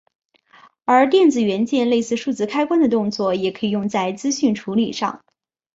[0.85, 5.23] 而电子元件类似数字开关的动作也可以用在资讯处理上。